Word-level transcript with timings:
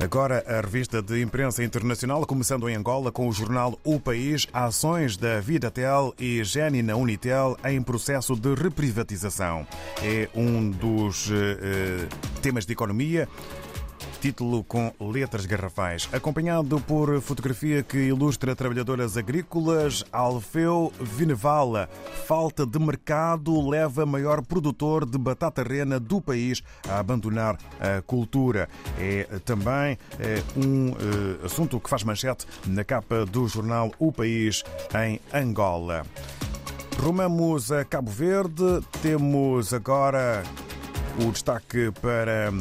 Agora, 0.00 0.44
a 0.46 0.60
revista 0.60 1.02
de 1.02 1.20
imprensa 1.20 1.64
internacional, 1.64 2.24
começando 2.24 2.68
em 2.68 2.76
Angola 2.76 3.10
com 3.10 3.28
o 3.28 3.32
jornal 3.32 3.76
O 3.82 3.98
País, 3.98 4.46
ações 4.52 5.16
da 5.16 5.40
Vidatel 5.40 6.14
e 6.16 6.42
Geni 6.44 6.80
Unitel 6.92 7.56
em 7.64 7.82
processo 7.82 8.36
de 8.36 8.54
reprivatização. 8.54 9.66
É 10.00 10.28
um 10.36 10.70
dos 10.70 11.28
eh, 11.32 12.06
temas 12.40 12.64
de 12.64 12.72
economia 12.72 13.28
título 14.20 14.64
com 14.64 14.92
letras 15.00 15.46
garrafais, 15.46 16.08
acompanhado 16.12 16.80
por 16.80 17.20
fotografia 17.20 17.82
que 17.82 17.98
ilustra 17.98 18.56
trabalhadoras 18.56 19.16
agrícolas. 19.16 20.04
Alfeu 20.12 20.92
Vinevala. 21.00 21.88
Falta 22.26 22.66
de 22.66 22.78
mercado 22.78 23.68
leva 23.68 24.04
maior 24.04 24.42
produtor 24.44 25.06
de 25.06 25.18
batata 25.18 25.62
rena 25.62 26.00
do 26.00 26.20
país 26.20 26.62
a 26.88 26.98
abandonar 26.98 27.56
a 27.80 28.02
cultura. 28.02 28.68
É 28.98 29.24
também 29.44 29.98
é, 30.18 30.42
um 30.56 30.90
é, 30.90 31.46
assunto 31.46 31.78
que 31.78 31.88
faz 31.88 32.02
manchete 32.02 32.46
na 32.66 32.84
capa 32.84 33.24
do 33.24 33.46
jornal 33.46 33.92
O 33.98 34.12
País 34.12 34.64
em 34.94 35.20
Angola. 35.32 36.04
Rumamos 36.98 37.70
a 37.70 37.84
Cabo 37.84 38.10
Verde. 38.10 38.80
Temos 39.00 39.72
agora 39.72 40.42
o 41.24 41.30
destaque 41.30 41.92
para 42.00 42.52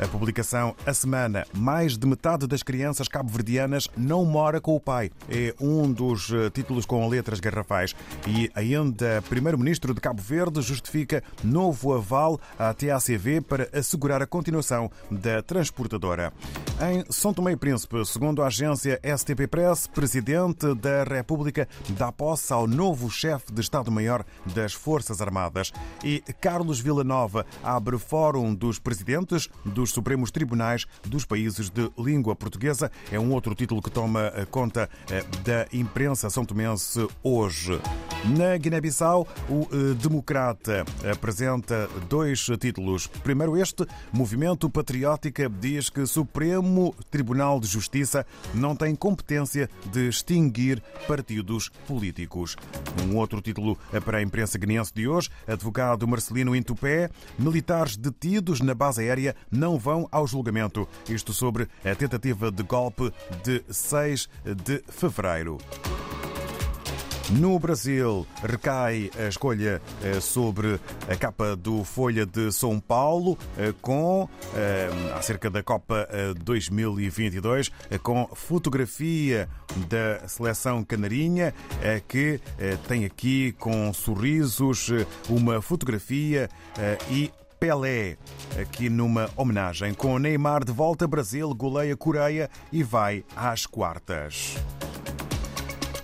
a 0.00 0.08
publicação 0.08 0.74
A 0.86 0.94
Semana. 0.94 1.44
Mais 1.54 1.98
de 1.98 2.06
metade 2.06 2.46
das 2.46 2.62
crianças 2.62 3.06
cabo-verdianas 3.06 3.88
não 3.96 4.24
mora 4.24 4.60
com 4.60 4.74
o 4.74 4.80
pai. 4.80 5.10
É 5.28 5.54
um 5.60 5.92
dos 5.92 6.32
eh, 6.32 6.48
títulos 6.50 6.86
com 6.86 7.06
letras 7.06 7.38
garrafais. 7.38 7.94
E 8.26 8.50
ainda, 8.54 9.22
Primeiro-Ministro 9.28 9.94
de 9.94 10.00
Cabo 10.00 10.22
Verde 10.22 10.62
justifica 10.62 11.22
novo 11.44 11.92
aval 11.92 12.40
à 12.58 12.72
TACV 12.72 13.42
para 13.42 13.68
assegurar 13.72 14.22
a 14.22 14.26
continuação 14.26 14.90
da 15.10 15.42
transportadora. 15.42 16.32
Em 16.82 17.04
São 17.10 17.34
Tomé 17.34 17.52
e 17.52 17.56
Príncipe, 17.56 18.02
segundo 18.06 18.42
a 18.42 18.46
agência 18.46 18.98
STP 19.04 19.46
Press, 19.46 19.86
Presidente 19.86 20.74
da 20.76 21.04
República 21.04 21.68
dá 21.90 22.10
posse 22.10 22.54
ao 22.54 22.66
novo 22.66 23.10
chefe 23.10 23.52
de 23.52 23.60
Estado-Maior 23.60 24.24
das 24.54 24.72
Forças 24.72 25.20
Armadas. 25.20 25.72
E 26.02 26.22
Carlos 26.40 26.80
Villanova 26.80 27.44
abre 27.62 27.98
Fórum 27.98 28.54
dos 28.54 28.78
Presidentes 28.78 29.50
dos 29.62 29.90
Supremos 29.90 30.30
Tribunais 30.30 30.86
dos 31.02 31.26
países 31.26 31.68
de 31.68 31.92
língua 31.98 32.34
portuguesa. 32.34 32.90
É 33.12 33.20
um 33.20 33.30
outro 33.34 33.54
título 33.54 33.82
que 33.82 33.90
toma 33.90 34.32
conta 34.50 34.88
eh, 35.10 35.22
da 35.44 35.66
imprensa 35.76 36.30
são 36.30 36.46
tomense 36.46 37.06
hoje. 37.22 37.78
Na 38.24 38.54
Guiné-Bissau, 38.58 39.26
o 39.48 39.66
eh, 39.72 39.94
Democrata 39.94 40.84
apresenta 41.10 41.88
dois 42.06 42.44
títulos. 42.60 43.06
Primeiro 43.06 43.56
este, 43.56 43.86
Movimento 44.12 44.68
Patriótica 44.68 45.48
diz 45.48 45.88
que 45.88 46.04
Supremo 46.06 46.94
Tribunal 47.10 47.58
de 47.58 47.66
Justiça 47.66 48.26
não 48.52 48.76
tem 48.76 48.94
competência 48.94 49.70
de 49.90 50.08
extinguir 50.08 50.82
partidos 51.08 51.70
políticos. 51.88 52.56
Um 53.08 53.16
outro 53.16 53.40
título 53.40 53.78
para 54.04 54.18
a 54.18 54.22
imprensa 54.22 54.58
guineense 54.58 54.92
de 54.94 55.08
hoje, 55.08 55.30
advogado 55.46 56.06
Marcelino 56.06 56.54
Intupé, 56.54 57.08
militares 57.38 57.96
detidos 57.96 58.60
na 58.60 58.74
base 58.74 59.00
aérea 59.00 59.34
não 59.50 59.78
vão 59.78 60.06
ao 60.12 60.26
julgamento. 60.26 60.86
Isto 61.08 61.32
sobre 61.32 61.66
a 61.82 61.94
tentativa 61.94 62.50
de 62.52 62.62
golpe 62.62 63.10
de 63.42 63.64
6 63.70 64.28
de 64.62 64.82
fevereiro. 64.88 65.56
No 67.38 67.60
Brasil, 67.60 68.26
recai 68.42 69.08
a 69.16 69.28
escolha 69.28 69.80
eh, 70.02 70.20
sobre 70.20 70.80
a 71.08 71.14
capa 71.14 71.54
do 71.54 71.84
Folha 71.84 72.26
de 72.26 72.50
São 72.50 72.80
Paulo, 72.80 73.38
eh, 73.56 73.72
com, 73.80 74.28
eh, 74.56 74.90
acerca 75.14 75.48
da 75.48 75.62
Copa 75.62 76.08
2022, 76.42 77.70
com 78.02 78.28
fotografia 78.34 79.48
da 79.88 80.26
seleção 80.26 80.82
canarinha, 80.82 81.54
que 82.08 82.40
tem 82.88 83.04
aqui 83.04 83.52
com 83.52 83.92
sorrisos 83.92 84.90
uma 85.28 85.62
fotografia 85.62 86.48
e 87.10 87.30
Pelé, 87.58 88.16
aqui 88.60 88.88
numa 88.88 89.28
homenagem. 89.36 89.92
Com 89.94 90.18
Neymar 90.18 90.64
de 90.64 90.72
volta, 90.72 91.06
Brasil 91.06 91.54
goleia 91.54 91.96
Coreia 91.96 92.48
e 92.72 92.82
vai 92.82 93.24
às 93.36 93.66
quartas. 93.66 94.56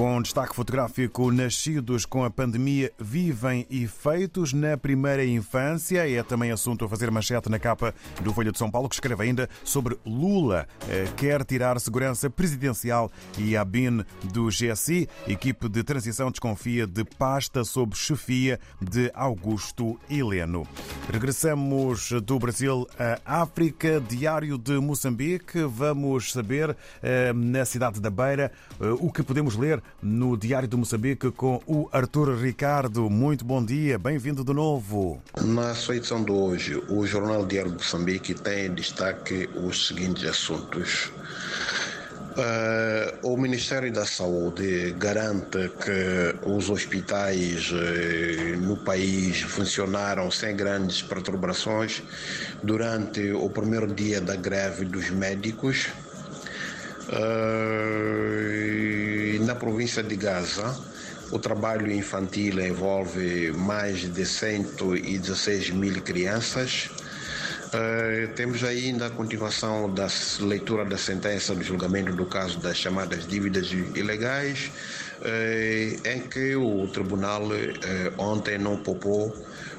Com 0.00 0.22
destaque 0.22 0.56
fotográfico, 0.56 1.30
nascidos 1.30 2.06
com 2.06 2.24
a 2.24 2.30
pandemia 2.30 2.90
vivem 2.98 3.66
efeitos 3.70 4.54
na 4.54 4.74
primeira 4.74 5.22
infância. 5.26 6.10
É 6.10 6.22
também 6.22 6.50
assunto 6.50 6.86
a 6.86 6.88
fazer 6.88 7.10
manchete 7.10 7.50
na 7.50 7.58
capa 7.58 7.94
do 8.22 8.32
Folha 8.32 8.50
de 8.50 8.56
São 8.56 8.70
Paulo, 8.70 8.88
que 8.88 8.94
escreve 8.94 9.24
ainda 9.24 9.46
sobre 9.62 9.98
Lula 10.06 10.66
eh, 10.88 11.04
quer 11.18 11.44
tirar 11.44 11.78
segurança 11.78 12.30
presidencial 12.30 13.12
e 13.36 13.54
a 13.54 13.62
BIN 13.62 14.02
do 14.32 14.46
GSI. 14.46 15.06
Equipe 15.28 15.68
de 15.68 15.84
transição 15.84 16.30
desconfia 16.30 16.86
de 16.86 17.04
pasta 17.04 17.62
sob 17.62 17.94
chefia 17.94 18.58
de 18.80 19.10
Augusto 19.12 20.00
Heleno. 20.08 20.66
Regressamos 21.12 22.10
do 22.22 22.38
Brasil 22.38 22.88
à 22.98 23.42
África, 23.42 24.00
Diário 24.00 24.56
de 24.56 24.78
Moçambique. 24.80 25.62
Vamos 25.64 26.32
saber 26.32 26.74
eh, 27.02 27.34
na 27.34 27.66
cidade 27.66 28.00
da 28.00 28.08
Beira 28.08 28.50
eh, 28.80 28.86
o 28.98 29.12
que 29.12 29.22
podemos 29.22 29.56
ler 29.56 29.82
no 30.02 30.36
Diário 30.36 30.68
de 30.68 30.76
Moçambique 30.76 31.30
com 31.30 31.60
o 31.66 31.88
Arthur 31.92 32.36
Ricardo. 32.36 33.08
Muito 33.10 33.44
bom 33.44 33.64
dia, 33.64 33.98
bem-vindo 33.98 34.44
de 34.44 34.52
novo. 34.52 35.20
Na 35.40 35.74
sua 35.74 35.96
edição 35.96 36.24
de 36.24 36.32
hoje, 36.32 36.82
o 36.88 37.06
Jornal 37.06 37.46
Diário 37.46 37.70
de 37.70 37.78
Moçambique 37.78 38.34
tem 38.34 38.66
em 38.66 38.74
destaque 38.74 39.48
os 39.54 39.88
seguintes 39.88 40.24
assuntos. 40.24 41.10
Uh, 42.30 43.26
o 43.26 43.36
Ministério 43.36 43.92
da 43.92 44.06
Saúde 44.06 44.94
garante 44.96 45.68
que 45.82 46.48
os 46.48 46.70
hospitais 46.70 47.72
uh, 47.72 48.56
no 48.60 48.76
país 48.76 49.40
funcionaram 49.40 50.30
sem 50.30 50.54
grandes 50.54 51.02
perturbações 51.02 52.04
durante 52.62 53.32
o 53.32 53.50
primeiro 53.50 53.92
dia 53.92 54.20
da 54.20 54.36
greve 54.36 54.84
dos 54.84 55.10
médicos. 55.10 55.88
Uh, 57.08 59.09
na 59.50 59.56
província 59.56 60.00
de 60.00 60.14
Gaza, 60.14 60.78
o 61.32 61.38
trabalho 61.38 61.90
infantil 61.90 62.60
envolve 62.60 63.50
mais 63.50 63.98
de 64.02 64.24
116 64.24 65.70
mil 65.70 66.00
crianças. 66.02 66.88
Uh, 67.74 68.32
temos 68.36 68.62
ainda 68.62 69.06
a 69.06 69.10
continuação 69.10 69.92
da 69.92 70.06
leitura 70.38 70.84
da 70.84 70.96
sentença 70.96 71.52
do 71.52 71.64
julgamento 71.64 72.12
do 72.12 72.26
caso 72.26 72.60
das 72.60 72.76
chamadas 72.76 73.26
dívidas 73.26 73.72
ilegais, 73.72 74.70
uh, 75.20 76.08
em 76.08 76.20
que 76.28 76.54
o 76.54 76.86
tribunal 76.86 77.42
uh, 77.42 78.22
ontem 78.22 78.56
não 78.56 78.76
poupou 78.76 79.34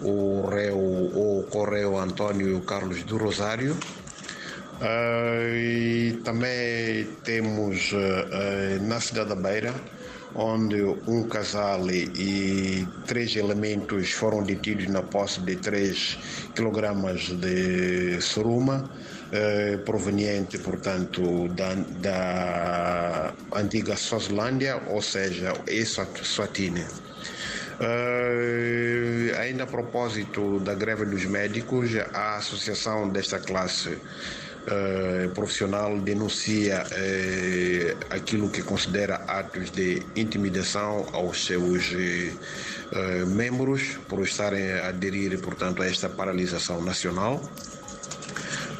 o 0.00 0.48
réu, 0.48 0.76
o 0.76 1.46
correio 1.50 1.96
Antônio 1.96 2.60
Carlos 2.62 3.04
do 3.04 3.16
Rosário, 3.16 3.76
Uh, 4.82 5.54
e 5.54 6.20
também 6.24 7.04
temos 7.22 7.92
uh, 7.92 8.82
na 8.82 8.98
cidade 8.98 9.28
da 9.28 9.36
Beira, 9.36 9.72
onde 10.34 10.82
um 11.06 11.22
casal 11.28 11.88
e 11.88 12.84
três 13.06 13.36
elementos 13.36 14.10
foram 14.10 14.42
detidos 14.42 14.88
na 14.88 15.00
posse 15.00 15.40
de 15.42 15.54
3 15.54 16.18
kg 16.56 16.80
de 17.38 18.20
suruma, 18.20 18.90
uh, 19.30 19.78
proveniente, 19.84 20.58
portanto, 20.58 21.46
da, 21.50 21.74
da 22.00 23.32
antiga 23.54 23.96
Suazilândia, 23.96 24.82
ou 24.88 25.00
seja, 25.00 25.52
Eswatini. 25.68 26.84
Uh, 27.78 29.38
ainda 29.38 29.62
a 29.62 29.66
propósito 29.66 30.58
da 30.58 30.74
greve 30.74 31.04
dos 31.04 31.24
médicos, 31.24 31.90
a 32.12 32.38
associação 32.38 33.08
desta 33.08 33.38
classe 33.38 33.96
uh, 34.66 35.28
profissional 35.30 35.98
denuncia 36.00 36.84
uh, 36.84 37.96
aquilo 38.10 38.48
que 38.50 38.62
considera 38.62 39.16
atos 39.26 39.70
de 39.70 40.02
intimidação 40.16 41.06
aos 41.12 41.44
seus 41.44 41.92
uh, 41.92 43.26
membros 43.26 43.98
por 44.08 44.22
estarem 44.22 44.72
a 44.72 44.88
aderir, 44.88 45.38
portanto, 45.40 45.82
a 45.82 45.86
esta 45.86 46.08
paralisação 46.08 46.82
nacional. 46.82 47.40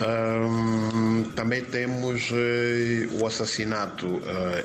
Um, 0.00 1.30
também 1.36 1.64
temos 1.64 2.30
o 3.20 3.26
assassinato 3.26 4.20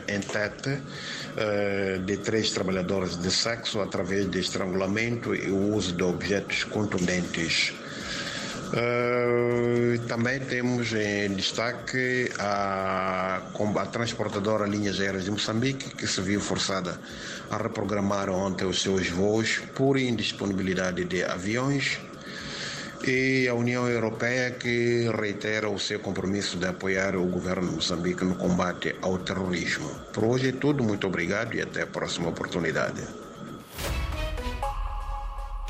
em 0.07 0.19
Tete 0.19 0.81
de 2.05 2.17
três 2.17 2.49
trabalhadores 2.51 3.17
de 3.17 3.29
sexo 3.29 3.79
através 3.81 4.27
de 4.31 4.39
estrangulamento 4.39 5.35
e 5.35 5.51
o 5.51 5.75
uso 5.75 5.93
de 5.93 6.01
objetos 6.01 6.63
contundentes. 6.63 7.73
Uh, 8.67 9.97
também 10.07 10.39
temos 10.41 10.91
em 10.91 11.33
destaque 11.33 12.29
a, 12.37 13.41
a 13.77 13.85
transportadora 13.85 14.65
Linhas 14.67 14.99
Aéreas 14.99 15.23
de 15.23 15.31
Moçambique, 15.31 15.95
que 15.95 16.05
se 16.05 16.19
viu 16.21 16.41
forçada 16.41 16.99
a 17.49 17.57
reprogramar 17.57 18.29
ontem 18.29 18.65
os 18.65 18.81
seus 18.81 19.07
voos 19.07 19.59
por 19.73 19.97
indisponibilidade 19.97 21.05
de 21.05 21.23
aviões. 21.23 21.99
e 23.05 23.47
a 23.47 23.53
União 23.53 23.87
Europeia 23.87 24.51
que 24.51 25.07
reitera 25.17 25.69
o 25.69 25.79
seu 25.79 25.99
compromisso 25.99 26.57
de 26.57 26.65
apoiar 26.65 27.15
o 27.15 27.25
governo 27.25 27.69
de 27.69 27.75
Moçambique 27.75 28.25
no 28.25 28.35
combate 28.35 28.95
ao 29.01 29.19
terrorismo. 29.19 29.89
Por 30.11 30.25
hoje 30.25 30.49
é 30.49 30.51
tudo, 30.51 30.83
muito 30.83 31.07
obrigado 31.07 31.53
e 31.53 31.61
até 31.61 31.83
a 31.83 31.87
próxima 31.87 32.29
oportunidade. 32.29 33.26